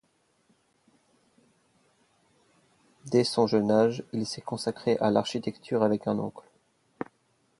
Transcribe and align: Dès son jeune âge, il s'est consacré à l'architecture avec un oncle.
Dès 3.05 3.23
son 3.23 3.45
jeune 3.45 3.69
âge, 3.69 4.03
il 4.13 4.25
s'est 4.25 4.41
consacré 4.41 4.97
à 4.97 5.11
l'architecture 5.11 5.83
avec 5.83 6.07
un 6.07 6.17
oncle. 6.17 6.41